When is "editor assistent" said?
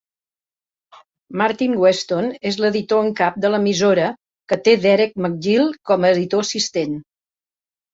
6.19-7.03